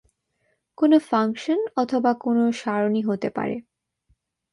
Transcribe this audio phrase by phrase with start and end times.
[0.77, 3.55] কোনো ফাংশন অথবা কোনো সারণী হতে পারে।